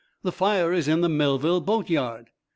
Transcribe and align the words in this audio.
"The 0.23 0.31
fire 0.31 0.73
is 0.73 0.87
in 0.87 1.01
the 1.01 1.09
Melville 1.09 1.61
boatyard!" 1.61 2.31